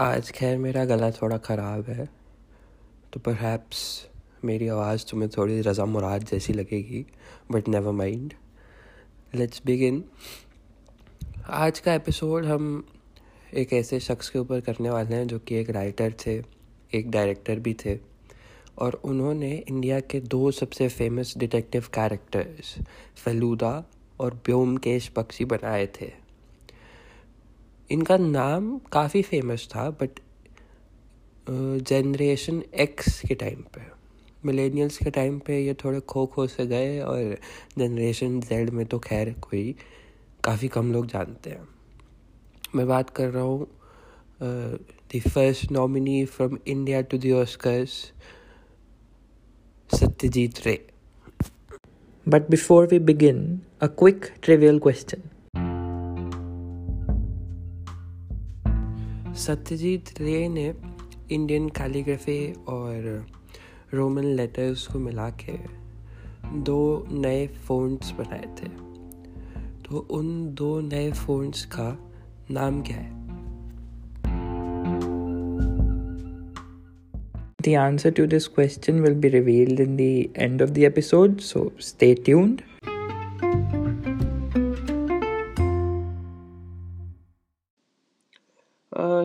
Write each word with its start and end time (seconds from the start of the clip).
आज 0.00 0.30
खैर 0.30 0.58
मेरा 0.58 0.84
गला 0.84 1.10
थोड़ा 1.10 1.38
ख़राब 1.38 1.84
है 1.88 2.08
तो 3.12 3.20
परहैप्स 3.20 4.08
मेरी 4.44 4.68
आवाज़ 4.68 5.04
तुम्हें 5.10 5.30
थोड़ी 5.36 5.60
रज़ा 5.60 5.84
मुराद 5.84 6.24
जैसी 6.24 6.52
लगेगी 6.52 7.06
but 7.50 7.68
never 7.68 7.92
mind 7.92 8.34
let's 9.34 9.62
begin 9.66 10.04
आज 11.46 11.80
का 11.80 11.94
एपिसोड 11.94 12.44
हम 12.44 12.86
एक 13.54 13.72
ऐसे 13.72 14.00
शख्स 14.00 14.28
के 14.28 14.38
ऊपर 14.38 14.60
करने 14.60 14.90
वाले 14.90 15.16
हैं 15.16 15.26
जो 15.26 15.38
कि 15.38 15.54
एक 15.54 15.70
राइटर 15.70 16.14
थे, 16.26 16.42
एक 16.94 17.10
डायरेक्टर 17.10 17.58
भी 17.58 17.74
थे, 17.74 17.98
और 18.78 19.00
उन्होंने 19.04 19.64
इंडिया 19.68 20.00
के 20.00 20.20
दो 20.20 20.50
सबसे 20.50 20.88
फ़ेमस 20.88 21.34
डिटेक्टिव 21.38 21.86
कैरेक्टर्स 21.94 22.74
फलूदा 23.24 23.84
और 24.20 24.34
ब्योमकेश 24.34 25.12
बख्शी 25.16 25.44
बनाए 25.44 25.86
थे। 25.86 26.27
इनका 27.90 28.16
नाम 28.16 28.78
काफ़ी 28.92 29.22
फ़ेमस 29.22 29.68
था 29.74 29.88
बट 30.00 30.20
जनरेशन 31.88 32.62
एक्स 32.74 33.20
के 33.20 33.34
टाइम 33.34 33.62
पे 33.74 33.80
मिलेनियल्स 34.44 34.98
के 34.98 35.10
टाइम 35.10 35.38
पे 35.38 35.58
ये 35.60 35.74
थोड़े 35.74 36.00
खो 36.00 36.24
खो 36.26 36.46
से 36.46 36.66
गए 36.66 36.98
और 37.00 37.36
जनरेशन 37.78 38.40
जेड 38.40 38.70
में 38.70 38.84
तो 38.86 38.98
खैर 38.98 39.34
कोई 39.42 39.74
काफ़ी 40.44 40.68
कम 40.68 40.92
लोग 40.92 41.06
जानते 41.06 41.50
हैं 41.50 41.66
मैं 42.74 42.86
बात 42.86 43.10
कर 43.10 43.28
रहा 43.28 43.42
हूँ 43.42 43.66
the 44.42 45.20
first 45.28 45.72
nominee 45.72 46.24
from 46.26 46.58
India 46.66 47.00
to 47.02 47.18
the 47.18 47.32
Oscars 47.32 47.90
Satyajit 49.90 50.66
Ray 50.66 50.78
but 52.26 52.50
before 52.50 52.86
we 52.86 52.98
begin 52.98 53.60
a 53.82 53.86
quick 53.98 54.24
trivial 54.42 54.78
question. 54.80 55.37
Satyajit 59.38 60.10
Ray 60.20 60.48
ने 60.48 60.72
इंडियन 61.32 61.68
कैलीग्राफी 61.68 62.40
और 62.68 63.26
रोमन 63.94 64.24
लेटर्स 64.36 64.86
को 64.86 64.98
मिला 64.98 65.28
के 65.42 65.52
दो 66.64 66.80
नए 67.10 67.46
फ़ोन्स 67.66 68.10
बनाए 68.18 68.46
थे 68.58 68.68
तो 69.84 70.06
उन 70.10 70.54
दो 70.54 70.80
नए 70.80 71.10
फ़ोन्स 71.12 71.64
का 71.76 71.86
नाम 72.50 72.82
क्या 72.82 72.96
है 72.96 73.16
The 77.60 77.74
answer 77.76 78.10
to 78.12 78.26
this 78.26 78.48
question 78.48 79.02
will 79.02 79.14
be 79.14 79.28
revealed 79.28 79.80
in 79.80 79.96
the 79.96 80.30
end 80.36 80.60
of 80.60 80.74
the 80.74 80.86
episode, 80.86 81.42
so 81.42 81.72
stay 81.78 82.14
tuned. 82.14 82.62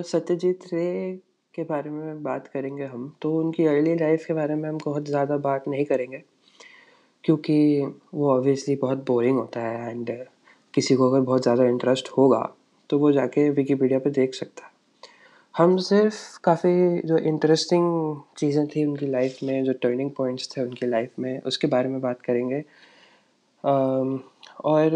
Satyajit 0.04 0.64
रे 0.74 1.20
के 1.54 1.64
बारे 1.64 1.90
में 1.90 2.24
बात 2.24 2.48
करेंगे 2.48 2.86
हम। 2.86 3.12
तो 3.22 3.34
उनकी 3.36 3.66
अर्ली 3.68 3.96
लाइफ 3.96 4.26
के 4.28 4.34
बारे 4.34 4.56
में 4.56 4.68
हम 4.70 4.78
बहुत 4.86 5.08
ज़्यादा 5.08 5.38
बात 5.40 5.68
नहीं 5.68 5.86
करेंगे, 5.86 6.22
क्योंकि 7.24 7.58
वो 8.14 8.32
ऑब्वियसली 8.32 8.76
बहुत 8.76 9.06
बोरिंग 9.08 9.38
होता 9.38 9.62
है 9.62 9.92
एंड 9.92 10.12
किसी 10.74 10.96
को 10.96 11.10
अगर 11.10 11.22
बहुत 11.22 11.42
ज़्यादा 11.44 11.64
इंटरेस्ट 11.66 12.10
होगा 12.10 12.50
तो 12.90 13.00
वो 13.00 13.12
जाके 13.12 13.50
विकीपीडिया 13.52 14.00
पे 14.00 14.10
देख 14.12 14.34
सकता 14.34 14.66
है। 14.66 14.72
हम 15.56 15.76
सिर्फ़ 15.80 16.40
काफ़ी 16.44 17.02
जो 17.02 17.18
इंटरेस्टिंग 17.20 18.16
चीज़ें 18.38 18.66
थी 18.68 18.86
उनकी 18.86 19.08
लाइफ 19.08 19.38
में, 19.44 19.64
जो 19.64 19.74
टर्निंग 19.74 20.12
पॉइंट्स 20.12 20.50
थे 20.56 20.62
उनकी 20.62 20.88
लाइफ 20.88 21.20
में, 21.20 21.42
उसके 21.42 21.68
बारे 21.68 21.90
में 21.90 22.00
बात 22.02 22.22
करेंगे। 22.22 22.64
और 24.64 24.92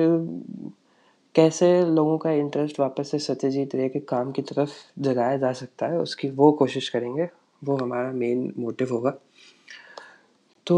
कैसे 1.37 1.85
लोगों 1.85 2.17
का 2.17 2.31
इंटरेस्ट 2.31 2.79
वापस 2.79 3.11
से 3.11 3.19
सत्यजीत 3.19 3.75
रे 3.75 3.89
के 3.89 3.99
काम 3.99 4.31
की 4.31 4.41
तरफ़ 4.41 4.69
जगाया 4.99 5.37
जा 5.37 5.51
सकता 5.53 5.87
है 5.87 5.99
उसकी 5.99 6.29
वो 6.29 6.51
कोशिश 6.51 6.89
करेंगे 6.89 7.29
वो 7.63 7.77
हमारा 7.77 8.11
मेन 8.11 8.53
मोटिव 8.57 8.87
होगा। 8.91 9.13
तो 10.67 10.77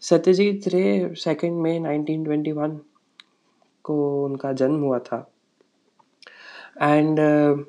सत्यजीत 0.00 0.68
रे 0.68 1.14
सेकेंड 1.14 1.60
मई 1.60 1.78
1921 1.78 2.78
को 3.82 4.24
उनका 4.24 4.52
जन्म 4.52 4.80
हुआ 4.80 4.98
था। 4.98 5.32
एंड 6.82 7.20
uh, 7.20 7.64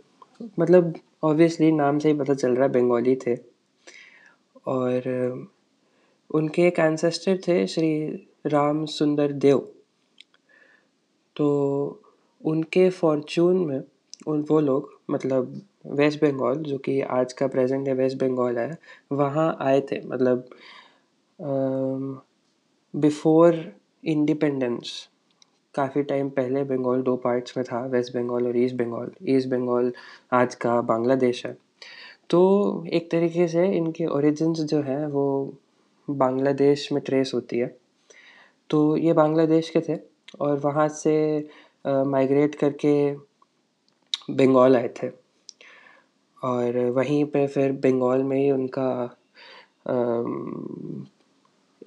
मतलब 0.59 0.93
ऑब्वियसली 1.23 1.71
नाम 1.71 1.99
से 1.99 2.11
ही 2.11 2.17
पता 2.17 2.33
चल 2.33 2.51
रहा 2.51 2.63
है 2.63 2.71
बंगाली 2.71 3.15
थे। 3.15 3.35
और 4.67 4.99
uh, 4.99 5.55
उनके 6.35 6.67
एक 6.67 6.79
एंसेस्टर 6.79 7.37
थे 7.37 7.67
श्री 7.67 8.07
राम 8.45 8.85
सुंदर 8.85 9.31
देव। 9.31 9.69
तो 11.35 12.01
उनके 12.41 12.89
फॉर्चून 12.89 13.57
में 13.65 13.81
उन 14.27 14.45
वो 14.49 14.59
लोग 14.59 14.89
मतलब 15.11 15.61
वेस्ट 15.91 16.21
बंगाल 16.21 16.55
जो 16.63 16.77
कि 16.77 16.99
आज 17.01 17.33
का 17.33 17.47
प्रेजेंट 17.47 17.87
है 17.87 17.93
वेस्ट 17.93 18.17
बंगाल 18.17 18.57
है, 18.57 18.77
वहाँ 19.11 19.55
आए 19.61 19.81
थे 19.81 20.01
मतलब 20.07 20.49
बिफोर 22.93 23.55
इंडिपेंडेंस 24.03 24.91
काफ़ी 25.75 26.03
टाइम 26.03 26.29
पहले 26.29 26.63
बंगाल 26.63 27.01
दो 27.01 27.15
पार्ट्स 27.15 27.57
में 27.57 27.63
था 27.65 27.85
वेस्ट 27.85 28.13
बंगाल 28.15 28.47
और 28.47 28.57
ईस्ट 28.57 28.75
बंगाल 28.75 29.11
ईस्ट 29.29 29.49
बंगाल 29.49 29.91
आज 30.33 30.55
का 30.55 30.79
बांग्लादेश 30.81 31.45
है। 31.45 31.55
तो 32.29 32.85
एक 32.93 33.09
तरीके 33.11 33.47
से 33.47 33.65
इनके 33.67 34.05
ओरिजिन्स 34.07 34.59
जो 34.61 34.81
हैं, 34.81 35.05
वो 35.07 35.53
बांग्लादेश 36.07 36.91
में 36.91 37.01
ट्रेस 37.05 37.31
होती 37.35 37.57
है। 37.59 37.75
तो 38.69 38.97
ये 38.97 39.13
बांग्लादेश 39.13 39.69
के 39.69 39.81
थे। 39.89 39.95
और 40.41 40.59
वहाँ 40.59 40.87
से 40.89 41.15
माइग्रेट 41.85 42.55
करके 42.55 42.93
बंगाल 44.31 44.75
आए 44.75 44.87
थे। 45.01 45.09
और 46.37 46.77
वहीं 46.95 47.23
पे 47.25 47.45
फिर 47.47 47.71
बंगाल 47.83 48.23
में 48.23 48.37
ही 48.37 48.49
उनका 48.51 48.89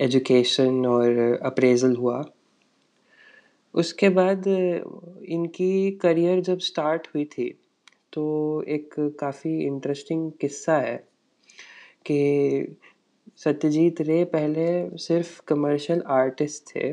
एजुकेशन 0.01 0.87
और 0.87 1.39
अप्रेज़ल 1.45 1.95
हुआ। 1.97 2.25
उसके 3.75 4.09
बाद 4.09 4.47
इनकी 4.47 5.91
करियर 6.03 6.41
जब 6.41 6.59
स्टार्ट 6.59 7.07
हुई 7.15 7.25
थी 7.33 7.49
तो 8.13 8.25
एक 8.69 8.95
काफ़ी 9.21 9.59
इंटरेस्टिंग 9.67 10.31
किस्सा 10.41 10.77
है 10.79 10.97
कि 12.07 12.77
सत्यजीत 13.39 14.01
रे 14.01 14.23
पहले 14.25 14.67
सिर्फ़ 14.99 15.41
कमर्शियल 15.49 16.03
आर्टिस्ट 16.13 16.75
थे। 16.75 16.93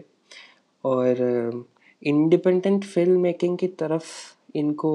और 0.83 1.65
इंडिपेंडेंट 2.01 2.83
फ़िल्म 2.83 3.19
मेकिंग 3.21 3.57
की 3.57 3.67
तरफ़ 3.79 4.07
इनको 4.55 4.93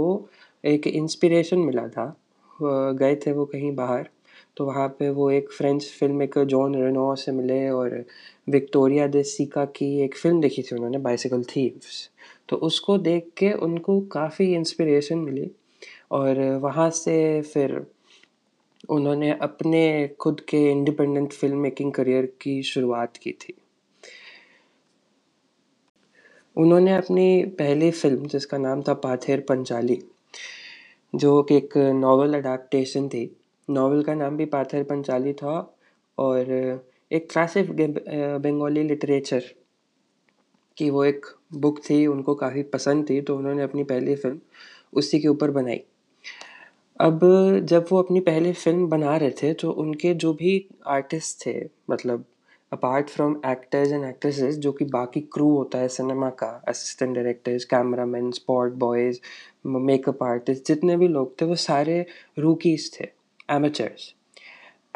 एक 0.65 0.87
इंस्पिरेशन 0.87 1.59
मिला 1.59 1.87
था। 1.89 2.15
गए 2.61 3.15
थे 3.17 3.33
वो 3.33 3.45
कहीं 3.45 3.75
बाहर 3.75 4.09
तो 4.57 4.65
वहाँ 4.67 4.89
पे 4.89 5.09
वो 5.11 5.31
एक 5.31 5.51
French 5.53 5.85
film 5.99 6.15
maker 6.17 6.45
Jean 6.45 6.75
Renoir 6.75 7.15
से 7.15 7.33
मिले 7.33 7.69
और 7.71 8.05
विक्टोरिया 8.51 9.07
दे 9.07 9.23
सिका 9.23 9.65
की 9.77 9.87
एक 10.01 10.17
फ़िल्म 10.17 10.41
देखी 10.41 10.63
थी 10.63 10.75
उन्होंने 10.77 10.99
बाइसिकल 10.99 11.43
थीव्स 11.57 12.09
तो 12.49 12.57
उसको 12.69 12.99
देख 12.99 13.31
के 13.37 13.53
उनको 13.53 14.01
काफ़ी 14.13 14.53
इंस्पिरेशन 14.55 15.19
मिली 15.19 15.51
और 16.13 16.41
वहाँ 16.63 16.89
से 16.91 17.41
फिर 17.43 17.81
उन्होंने 18.89 19.31
अपने 19.43 19.87
खुद 20.21 20.41
के 20.41 20.71
इंडिपेंडेंट 20.71 21.33
फ़िल्म 21.33 21.59
मेकिंग 21.59 21.93
करियर 21.93 22.27
की 22.41 22.63
शुरुआत 22.63 23.17
की 23.17 23.33
थी। 23.33 23.55
उन्होंने 26.59 26.95
अपनी 26.95 27.45
पहली 27.59 27.91
फ़िल्म, 27.91 28.27
जिसका 28.27 28.59
नाम 28.59 28.83
था 28.83 28.95
पाथेर 28.97 29.41
पंचाली, 29.49 29.99
जो 31.13 31.43
कि 31.43 31.57
एक 31.57 31.77
नावल 31.77 32.35
अडाप्टेशन 32.35 33.09
थी 33.09 33.31
नावल 33.69 34.03
का 34.03 34.15
नाम 34.15 34.37
भी 34.37 34.45
पाथेर 34.47 34.83
पंचाली 34.85 35.33
था 35.33 35.55
और 36.19 36.51
एक 37.11 37.31
क्लासिक 37.33 37.71
बंगाली 38.43 38.83
लिटरेचर 38.83 39.45
की 40.77 40.89
वो 40.91 41.05
एक 41.05 41.27
बुक 41.55 41.79
थी, 41.81 42.07
उनको 42.07 42.35
काफ़ी 42.35 42.63
पसंद 42.73 43.09
थी 43.11 43.21
तो 43.21 43.37
उन्होंने 43.37 43.63
अपनी 43.63 43.85
पहली 43.85 44.15
फ़िल्म 44.17 44.39
उसी 44.93 45.21
के 45.21 45.29
ऊपर 45.29 45.51
बनाई। 45.51 45.81
अब 47.01 47.21
जब 47.65 47.87
वो 47.91 48.03
अपनी 48.03 48.21
पहली 48.21 48.53
फ़िल्म 48.55 48.87
बना 48.89 49.17
रहे 49.17 49.31
थे 49.43 49.53
तो 49.55 49.71
उनके 49.73 50.13
जो 50.17 50.33
भी 50.35 50.53
आर्टिस्ट 50.89 51.47
थे 51.47 51.55
मतलब 51.91 52.25
apart 52.73 53.11
from 53.11 53.41
actors 53.47 53.93
and 53.93 54.05
actresses 54.05 54.57
जो 54.57 54.73
कि 54.73 54.85
बाकी 54.85 55.21
क्रू 55.33 55.49
होता 55.51 55.79
है 55.79 55.89
सिनेमा 55.89 56.31
का 56.43 56.51
assistant 56.69 57.15
directors 57.15 57.65
camera 57.65 58.05
man 58.07 58.31
spot 58.31 58.73
boys 58.79 59.21
makeup 59.67 60.23
artist 60.23 60.67
जितने 60.67 60.97
भी 60.97 61.09
लोग 61.09 61.41
थे 61.41 61.45
वो 61.45 61.55
सारे 61.55 62.05
रूकीज 62.39 62.91
थे 62.95 63.09
एमेचर्स 63.51 64.15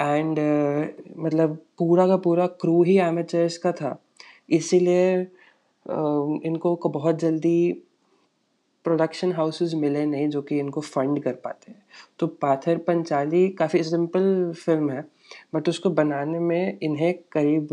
एंड 0.01 0.39
uh, 0.39 1.19
मतलब 1.19 1.57
पूरा 1.79 2.07
का 2.07 2.17
पूरा 2.17 2.47
क्रू 2.61 2.83
ही 2.83 2.99
एमेचर्स 2.99 3.57
का 3.59 3.73
था. 3.73 3.97
इसीलिए 4.51 5.25
uh, 5.25 6.41
इनको 6.47 6.75
को 6.75 6.89
बहुत 6.89 7.19
जल्दी 7.19 7.73
प्रोडक्शन 8.85 9.33
हाउसेस 9.33 9.75
मिले 9.75 10.05
नहीं 10.07 10.29
जो 10.29 10.43
कि 10.43 10.59
इनको 10.59 10.81
फंड 10.81 11.23
कर 11.23 11.33
पाते 11.45 11.75
तो 12.19 12.27
पाथर 12.27 12.79
पंचाली 12.79 13.49
काफ़ी 13.49 13.83
सिंपल 13.83 14.53
फ़िल्म 14.65 14.91
है. 14.91 15.05
बट 15.55 15.69
उसको 15.69 15.91
बनाने 15.91 16.39
में 16.39 16.79
इन्हें 16.83 17.13
करीब 17.33 17.69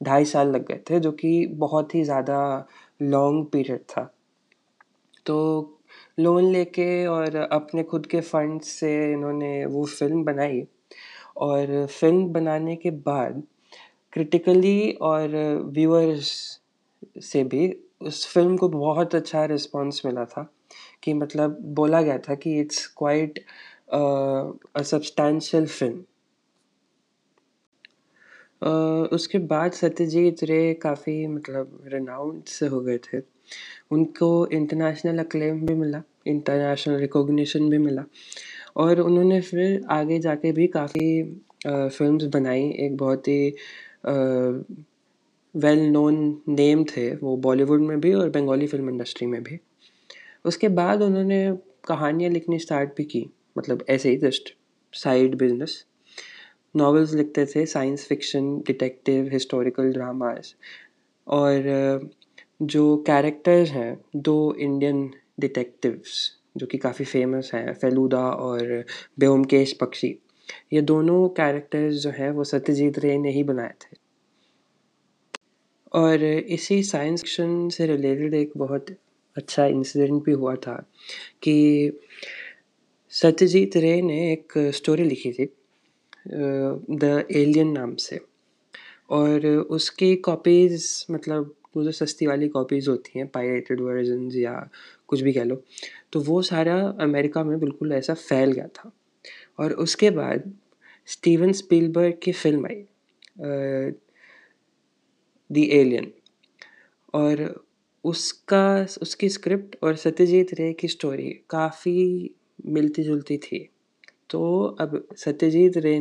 ढाई 0.00 0.24
साल 0.24 0.50
लग 0.50 0.66
गए 0.66 0.80
थे, 0.90 1.00
जो 1.00 1.12
कि 1.12 1.46
बहुत 1.56 1.94
ही 1.94 2.04
ज़्यादा 2.04 2.66
लॉन्ग 3.02 3.46
पीरियड 3.46 3.80
था। 3.80 4.10
तो 5.26 5.38
लोन 6.20 6.44
लेके 6.44 7.06
और 7.06 7.36
अपने 7.36 7.82
खुद 7.82 8.06
के 8.06 8.20
फंड 8.20 8.60
से 8.60 8.90
इन्होंने 9.12 9.64
वो 9.66 9.84
फ़िल्म 9.84 10.24
बनाई 10.24 10.62
और 11.36 11.86
फ़िल्म 11.86 12.26
बनाने 12.28 12.76
के 12.76 12.90
बाद 12.90 13.42
क्रिटिकली 14.12 14.90
और 15.02 15.36
व्यूअर्स 15.74 16.30
से 17.22 17.44
भी 17.44 17.68
उस 18.00 18.26
फ़िल्म 18.34 18.56
को 18.56 18.68
बहुत 18.68 19.14
अच्छा 19.14 19.44
रिस्पॉन्स 19.44 20.02
मिला 20.06 20.24
था 20.24 20.48
कि 21.02 21.14
मतलब 21.14 21.58
बोला 21.74 22.02
गया 22.02 22.18
था 22.18 22.34
कि 22.34 22.58
it's 22.60 22.86
quite 22.98 23.38
a 24.76 24.82
substantial 24.82 25.66
film 25.66 26.04
उसके 28.62 29.38
बाद 29.38 29.72
सत्यजीत 29.72 30.42
रे 30.44 30.72
काफ़ी 30.82 31.26
मतलब 31.26 31.80
रेनाउंड 31.92 32.44
से 32.48 32.66
हो 32.66 32.80
गए 32.80 32.98
थे। 32.98 33.18
उनको 33.92 34.28
इंटरनेशनल 34.52 35.18
अक्लेम 35.18 35.64
भी 35.66 35.74
मिला 35.74 36.02
इंटरनेशनल 36.26 36.96
रिकॉग्निशन 37.00 37.68
भी 37.70 37.78
मिला। 37.78 38.04
और 38.76 39.00
उन्होंने 39.00 39.40
फिर 39.40 39.80
आगे 39.90 40.18
जाके 40.20 40.52
भी 40.52 40.66
काफ़ी 40.68 41.22
फिल्म्स 41.66 42.24
बनाई। 42.34 42.68
एक 42.80 42.96
बहुत 42.96 43.28
ही 43.28 43.48
वेल 45.54 45.80
नोन 45.90 46.16
नेम 46.48 46.84
थे 46.84 47.10
वो 47.16 47.36
बॉलीवुड 47.46 47.80
में 47.80 48.00
भी 48.00 48.12
और 48.14 48.30
बंगाली 48.30 48.66
फ़िल्म 48.66 48.90
इंडस्ट्री 48.90 49.26
में 49.26 49.42
भी। 49.42 49.58
उसके 50.44 50.68
बाद 50.68 51.02
उन्होंने 51.02 51.40
कहानियाँ 51.88 52.30
लिखनी 52.32 52.58
स्टार्ट 52.58 52.90
भी 52.96 53.04
की 53.04 53.28
मतलब 53.58 53.84
ऐसे 53.90 54.10
ही 54.10 54.16
जस्ट 54.16 54.54
साइड 54.94 55.34
बिज़नेस 55.38 55.84
नॉवेल्स 56.78 57.14
लिखते 57.14 57.46
थे 57.46 57.66
science 57.66 58.06
fiction 58.06 58.56
detective 58.66 59.28
historical 59.32 59.92
dramas 59.92 60.54
और 61.26 62.10
जो 62.62 62.96
कैरेक्टर्स 63.06 63.70
हैं, 63.70 64.00
दो 64.16 64.54
इंडियन 64.54 65.10
डिटेक्टिव्स 65.40 66.32
जो 66.56 66.66
कि 66.66 66.78
काफ़ी 66.78 67.04
फ़ेमस 67.04 67.50
हैं 67.54 67.74
फेलूदा 67.74 68.24
और 68.30 68.84
ब्योमकेश 69.18 69.72
पक्षी 69.72 70.18
ये 70.72 70.80
दोनों 70.82 71.28
कैरेक्टर्स 71.28 71.94
जो 71.94 72.10
हैं, 72.10 72.30
वो 72.30 72.44
सत्यजीत 72.44 72.98
रे 72.98 73.16
ने 73.18 73.30
ही 73.30 73.42
बनाए 73.42 73.72
थे। 73.82 73.96
और 75.92 76.24
इसी 76.24 76.82
साइंस 76.82 77.20
फिक्शन 77.20 77.68
से 77.68 77.86
रिलेटेड 77.86 78.34
एक 78.34 78.52
बहुत 78.56 78.86
अच्छा 79.36 79.66
इंसिडेंट 79.66 80.24
भी 80.24 80.32
हुआ 80.32 80.54
था 80.56 80.74
कि 81.42 81.56
सत्यजीत 83.12 83.76
रे 83.76 84.00
ने 84.02 84.32
एक 84.32 84.52
स्टोरी 84.74 85.04
लिखी 85.04 85.32
थी। 85.32 85.48
द 86.30 87.24
एलियन 87.32 87.72
नाम 87.72 87.94
से। 87.96 88.20
और 89.10 89.46
उसकी 89.46 90.14
कॉपीज़ 90.24 90.86
मतलब 91.10 91.54
वो 91.76 91.82
जो 91.84 91.90
सस्ती 91.92 92.26
वाली 92.26 92.48
कॉपीज़ 92.48 92.88
होती 92.90 93.18
हैं 93.18 93.26
पायरेटेड 93.28 93.80
वर्जन 93.80 94.28
या 94.36 94.54
कुछ 95.08 95.20
भी 95.20 95.32
कह 95.32 95.44
लो 95.44 95.62
तो 96.12 96.20
वो 96.20 96.40
सारा 96.42 96.76
अमेरिका 97.00 97.44
में 97.44 97.58
बिल्कुल 97.60 97.92
ऐसा 97.92 98.14
फैल 98.14 98.52
गया 98.52 98.66
था। 98.68 98.90
और 99.58 99.72
उसके 99.74 100.10
बाद 100.10 100.52
स्टीवन 101.08 101.52
स्पीलबर्ग 101.52 102.18
की 102.22 102.32
फ़िल्म 102.32 102.66
आई 102.66 102.84
दी 105.50 105.64
एलियन 105.72 106.10
और 107.14 107.64
उसका, 108.04 108.86
उसकी 109.02 109.28
स्क्रिप्ट 109.28 109.76
और 109.82 109.96
सत्यजीत 109.96 110.52
रे 110.54 110.72
की 110.72 110.88
स्टोरी 110.88 111.30
काफ़ी 111.50 112.30
मिलती 112.66 113.02
जुलती 113.02 113.36
थी। 113.38 113.68
तो 114.30 114.62
अब 114.80 115.02
सत्यजीत 115.16 115.76
रे 115.76 116.00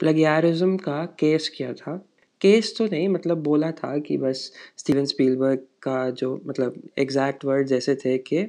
प्लगियारिज्म 0.00 0.76
का 0.78 1.04
केस 1.20 1.48
किया 1.48 1.72
था। 1.72 1.96
केस 2.40 2.74
तो 2.78 2.84
नहीं 2.86 3.08
मतलब 3.08 3.42
बोला 3.42 3.70
था 3.72 3.96
कि 3.98 4.16
बस 4.18 4.50
स्टीवन 4.78 5.04
स्पीलबर्ग 5.04 5.58
का 5.82 5.98
जो 6.10 6.34
मतलब 6.46 6.80
एग्जैक्ट 6.98 7.44
वर्ड 7.44 7.66
जैसे 7.66 7.94
थे 8.04 8.16
कि 8.30 8.42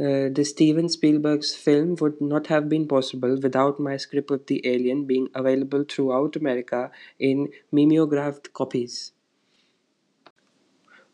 the 0.00 0.42
Steven 0.46 0.88
Spielberg's 0.88 1.54
film 1.64 1.96
would 2.00 2.18
not 2.22 2.48
have 2.50 2.62
been 2.64 2.84
possible 2.86 3.30
without 3.42 3.80
my 3.80 3.98
script 3.98 4.32
of 4.32 4.40
the 4.50 4.58
alien 4.66 5.04
being 5.06 5.26
available 5.36 5.84
throughout 6.12 6.36
America 6.36 6.90
in 7.20 7.48
mimeographed 7.74 8.46
copies 8.54 8.98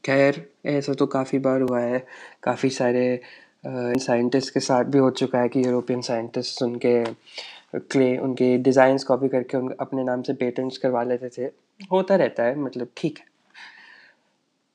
खैर, 0.05 0.45
ऐसा 0.67 0.93
तो 0.95 1.07
काफ़ी 1.07 1.39
बार 1.39 1.61
हुआ 1.61 1.81
है। 1.81 2.05
काफ़ी 2.43 2.71
सारे 2.71 3.21
साइंटिस्ट 3.67 4.53
के 4.55 4.61
साथ 4.61 4.85
भी 4.85 4.99
हो 4.99 5.11
चुका 5.13 5.41
है 5.41 5.49
कि 5.49 5.65
यूरोपियन 5.65 6.01
साइंटिस्ट 6.03 6.63
उनके 6.63 7.03
क्ले, 7.75 8.17
उनके 8.19 8.57
डिज़ाइंस 8.59 9.05
कॉपी 9.05 9.29
करके 9.29 9.57
उन, 9.57 9.75
अपने 9.81 10.05
नाम 10.05 10.23
से 10.23 10.33
पेटेंट्स 10.35 10.79
करवा 10.79 11.03
लेते 11.03 11.29
थे। 11.29 11.51
होता 11.93 12.17
रहता 12.17 12.43
है 12.43 12.59
मतलब 12.59 12.89
ठीक 12.97 13.19
है। 13.19 13.33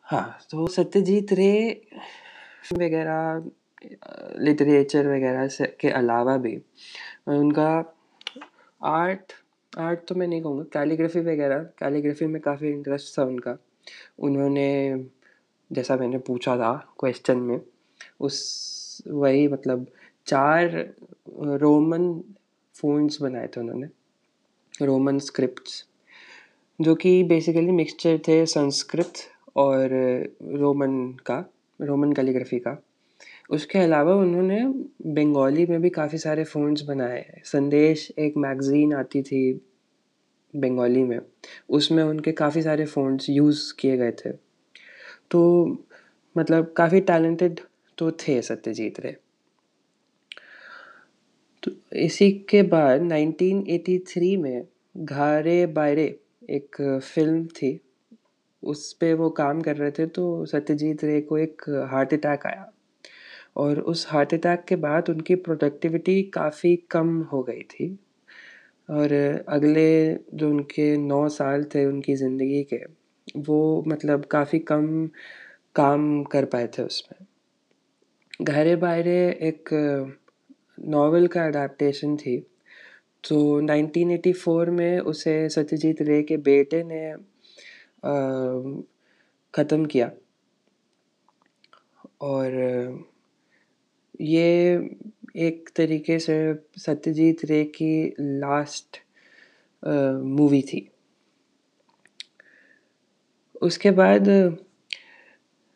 हाँ 0.06 0.38
तो 0.52 0.68
सत्यजीत 0.68 1.34
रे 1.34 1.82
वगैरह 2.74 3.44
लिटरेचर 4.40 5.08
वगैरह 5.08 5.48
से, 5.48 5.66
के 5.80 5.90
अलावा 5.90 6.38
भी, 6.38 6.56
उनका 7.28 7.70
आर्ट 8.82 9.34
आर्ट 9.74 10.00
तो 10.08 10.16
मैं 10.16 10.28
नहीं 10.28 10.42
कहूँगा 10.42 10.64
कैलीग्राफी 10.74 11.20
वगैरह 11.22 11.60
कैलीग्राफी 11.80 12.26
में 12.26 12.42
काफ़ी 12.42 12.70
इंटरेस्ट 12.70 13.18
था 13.18 13.24
उनका। 13.24 13.58
उन्होंने, 14.20 15.06
जैसा 15.72 15.96
मैंने 15.96 16.18
पूछा 16.18 16.56
था 16.58 16.74
क्वेश्चन 17.00 17.38
में, 17.38 17.60
उस, 18.20 19.04
वही 19.08 19.48
मतलब 19.48 19.86
चार 20.28 20.70
रोमन 21.62 22.10
फ़ोन्स 22.82 23.22
बनाए 23.22 23.48
थे 23.48 23.60
उन्होंने, 23.62 23.88
रोमन 24.86 25.20
स्क्रिप्ट्स, 25.20 25.86
जो 26.82 26.96
कि 26.96 27.24
बेसिकली 27.24 27.72
मिक्सचर 27.72 28.18
थे 28.18 28.46
संस्कृत 28.46 29.14
और 29.56 29.90
रोमन 30.44 31.18
का, 31.26 31.46
रोमन 31.82 32.14
कैलीग्राफी 32.14 32.60
का। 32.60 32.84
उसके 33.50 33.80
अलावा 33.80 34.16
उन्होंने 34.16 34.62
बंगाली 35.14 35.66
में 35.66 35.82
भी 35.82 35.90
काफ़ी 35.90 36.18
सारे 36.18 36.44
फ़ोन्स 36.44 36.82
बनाए। 36.82 37.42
संदेश 37.44 38.12
एक 38.20 38.38
मैगज़ीन 38.38 38.94
आती 38.94 39.22
थी 39.22 39.62
बंगाली 40.56 41.04
में, 41.04 41.20
उसमें 41.70 42.04
उनके 42.04 42.32
काफ़ी 42.32 42.62
सारे 42.62 42.86
फ़ोन्स 42.86 43.30
यूज़ 43.30 43.74
किए 43.80 43.98
गए 43.98 44.12
थे। 44.12 44.32
तो 45.32 45.68
मतलब 46.38 46.74
काफ़ी 46.78 47.02
टैलेंटेड 47.02 47.60
तो 47.98 48.12
थे 48.12 48.42
सत्यजीत 48.42 49.00
रे। 49.00 49.18
तो 51.64 51.72
इसी 51.98 52.32
के 52.50 52.62
बाद 52.64 53.02
1983 53.02 54.36
में 54.38 54.68
घारे 54.98 55.66
बायरे 55.68 56.04
एक 56.50 56.76
फ़िल्म 57.04 57.46
थी, 57.48 57.80
उस 58.64 58.94
पे 58.94 59.14
वो 59.14 59.30
काम 59.30 59.62
कर 59.62 59.76
रहे 59.76 59.92
थे 59.92 60.06
तो 60.06 60.46
सत्यजीत 60.46 61.04
रे 61.04 61.20
को 61.22 61.38
एक 61.38 61.62
हार्ट 61.92 62.14
अटैक 62.14 62.46
आया। 62.46 62.72
और 63.58 63.80
उस 63.80 64.06
हार्ट 64.10 64.34
अटैक 64.34 64.64
के 64.68 64.76
बाद 64.76 65.10
उनकी 65.10 65.36
प्रोडक्टिविटी 65.36 66.22
काफ़ी 66.24 66.76
कम 66.92 67.18
हो 67.24 67.42
गई 67.44 67.62
थी। 67.64 68.00
और 68.90 69.14
अगले 69.50 69.90
जो 70.34 70.50
उनके 70.50 70.96
नौ 70.98 71.28
साल 71.30 71.64
थे 71.76 71.86
उनकी 71.86 72.16
ज़िंदगी 72.16 72.64
के, 72.64 72.84
वो 73.38 73.84
मतलब 73.88 74.26
काफ़ी 74.26 74.60
कम 74.60 75.08
काम 75.76 76.24
कर 76.24 76.46
पाए 76.46 76.68
थे 76.68 76.84
उसमें। 76.84 77.26
घरे 78.42 78.76
बायरे 78.76 79.18
एक 79.42 79.70
नॉवल 80.88 81.28
का 81.28 81.46
अडेप्टशन 81.46 82.16
थी। 82.18 82.38
तो 83.30 83.62
1984 83.62 84.70
में 84.70 85.00
उसे 85.00 85.50
सत्यजीत 85.50 86.02
रे 86.02 86.22
के 86.24 86.38
बेटे 86.38 86.84
ने 86.84 87.14
ख़त्म 89.54 89.86
किया। 89.86 90.12
और, 92.22 92.52
ये 94.22 94.76
एक 95.36 95.70
तरीके 95.76 96.20
से 96.20 96.56
सत्यजीत 96.78 97.46
रे 97.46 97.64
की 97.66 98.14
लास्ट 98.20 98.98
मूवी 100.24 100.62
थी। 100.62 100.90
उसके 103.62 103.92
बाद 103.92 104.30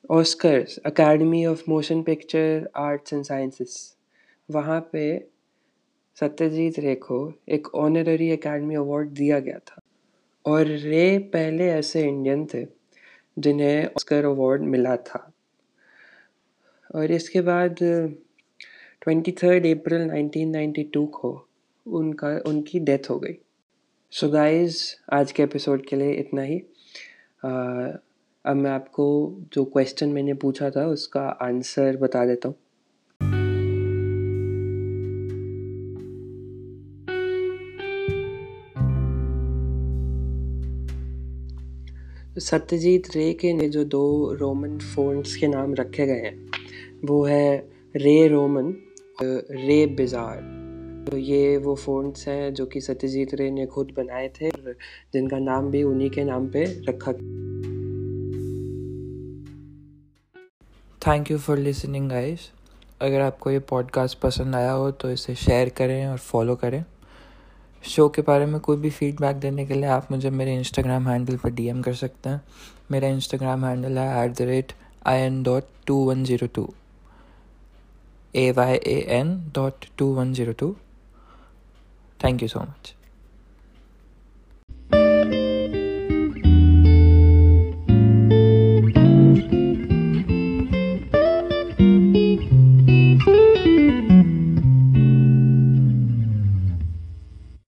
Oscars 0.10 0.78
Academy 0.78 1.46
of 1.46 1.64
Motion 1.70 2.04
Picture 2.04 2.70
Arts 2.76 3.14
and 3.14 3.24
Sciences 3.24 3.98
वहाँ 4.52 4.90
पे 4.92 5.28
सत्यजीत 6.20 6.80
रे 6.80 6.96
को 6.96 7.34
एक 7.50 7.76
ऑनररी 7.76 8.30
एकेडमी 8.30 8.76
अवार्ड 8.76 9.10
दिया 9.10 9.40
गया 9.40 9.60
था। 9.60 9.82
और 10.46 10.66
रे 10.66 11.18
पहले 11.18 11.68
ऐसे 11.68 12.02
इंडियन 12.02 12.46
थे 12.46 12.66
जिन्हें 13.40 13.86
ऑस्कर 13.86 14.26
अवार्ड 14.26 14.62
मिला 14.62 14.96
था। 14.96 15.34
और 16.96 17.12
इसके 17.12 17.42
बाद 17.42 17.76
ट्वेंटी 19.02 19.32
थर्ड 19.32 19.68
अप्रैल 19.68 20.10
1992 20.10 21.08
को 21.08 21.48
उनका 21.88 22.42
उनकी 22.46 22.80
डेथ 22.80 23.10
हो 23.10 23.20
गई। 23.20 23.38
सो 24.12 24.28
so 24.28 24.34
गाइस 24.34 25.02
आज 25.14 25.32
के 25.32 25.44
एपिसोड 25.44 25.86
के 25.86 25.96
लिए 25.96 26.12
इतना 26.12 26.42
ही। 26.42 26.64
आ, 27.46 27.52
अब 28.46 28.56
मैं 28.56 28.72
आपको 28.72 29.36
जो 29.54 29.66
क्वेश्चन 29.66 30.10
मैंने 30.10 30.34
पूछा 30.34 30.70
था 30.70 30.88
उसका 30.88 31.22
आंसर 31.22 31.98
बता 31.98 32.26
देता 32.26 32.50
हूँ। 32.50 32.56
सत्यजीत 42.40 43.04
रे 43.16 43.34
के 43.34 43.54
ने 43.54 43.70
जो 43.70 43.84
दो 43.84 44.34
रोमन 44.34 44.78
फोन्स 44.78 45.36
के 45.36 45.48
नाम 45.48 45.74
रखे 45.74 46.06
गए 46.06 46.14
हैं, 46.14 46.52
वो 47.06 47.26
है 47.26 47.70
रे 47.96 48.28
रोमन 48.28 48.76
रे 49.52 49.88
बिजार 49.88 50.64
तो 51.12 51.18
ये 51.18 51.58
वो 51.58 51.76
फ़ोन्स 51.76 52.28
हैं 52.28 52.54
जो 52.54 52.66
कि 52.66 52.82
सत्यजीत 52.82 53.34
रे 53.34 53.52
ने 53.52 53.66
खुद 53.66 53.92
बनाए 53.98 54.30
थे 54.30 54.50
जिनका 55.14 55.40
नाम 55.40 55.72
भी 55.72 55.84
उन्हीं 55.84 56.10
के 56.10 56.24
नाम 56.24 56.48
पे 56.48 56.64
रखा 56.64 57.12
thank 61.08 61.32
you 61.32 61.38
for 61.38 61.58
listening 61.58 62.10
guys 62.10 62.40
अगर 63.02 63.22
आपको 63.22 63.52
ये 63.52 63.60
पॉडकास्ट 63.60 64.20
पसंद 64.20 64.56
आया 64.56 64.72
हो 64.72 64.92
तो 64.92 65.12
इसे 65.12 65.36
शेयर 65.36 65.70
करें 65.70 66.08
और 66.08 66.18
फॉलो 66.18 66.56
करें। 66.56 66.86
शो 67.90 68.08
के 68.10 68.22
बारे 68.22 68.46
में 68.46 68.60
कोई 68.62 68.78
भी 68.78 68.90
फीडबैक 68.90 69.36
देने 69.36 69.66
के 69.66 69.74
लिए 69.74 69.86
आप 69.90 70.12
मुझे 70.12 70.30
मेरे 70.30 70.56
इंस्टाग्राम 70.56 71.08
हैंडल 71.08 71.38
पर 71.38 71.50
डीएम 71.52 71.82
कर 71.82 71.94
सकते 71.96 72.30
हैं। 72.30 72.42
मेरा 72.92 73.08
इंस्टाग्राम 73.08 73.66
हैंडल 73.66 73.98
है 73.98 74.08
at 74.24 74.38
the 74.38 74.42
rate 74.42 74.72
I 75.08 75.20
N 75.20 75.42
dot 75.44 75.64
two 75.88 75.96
one 76.06 76.24
zero 76.24 76.48
two 76.56 76.74
A 78.36 78.50
Y 78.58 78.76
A 78.76 78.98
N 79.20 79.38
dot 79.56 79.86
two 79.98 80.14
one 80.16 80.34
zero 80.34 80.54
two 80.60 80.76
thank 82.20 82.42
you 82.42 82.48
so 82.48 82.60
much 82.60 82.94